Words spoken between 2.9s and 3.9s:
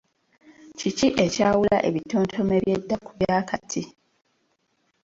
ku bya kaakati?